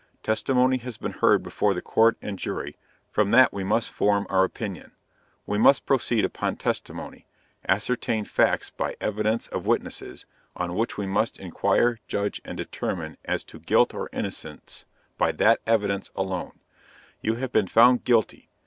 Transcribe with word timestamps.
Testimony 0.23 0.77
has 0.77 0.97
been 0.97 1.11
heard 1.11 1.43
before 1.43 1.75
the 1.75 1.81
Court 1.83 2.17
and 2.23 2.39
Jury 2.39 2.75
from 3.11 3.29
that 3.29 3.53
we 3.53 3.63
must 3.63 3.91
form 3.91 4.25
our 4.31 4.43
opinion. 4.43 4.93
We 5.45 5.59
must 5.59 5.85
proceed 5.85 6.25
upon 6.25 6.55
testimony, 6.55 7.27
ascertain 7.69 8.25
facts 8.25 8.71
by 8.71 8.95
evidence 8.99 9.45
of 9.49 9.67
witnesses, 9.67 10.25
on 10.55 10.73
which 10.73 10.97
we 10.97 11.05
must 11.05 11.37
inquire, 11.37 11.99
judge 12.07 12.41
and 12.43 12.57
determine 12.57 13.17
as 13.25 13.43
to 13.43 13.59
guilt 13.59 13.93
or 13.93 14.09
innocence, 14.11 14.85
by 15.19 15.31
that 15.33 15.61
evidence 15.67 16.09
alone. 16.15 16.53
You 17.21 17.35
have 17.35 17.51
been 17.51 17.67
found 17.67 18.03
guilty. 18.03 18.49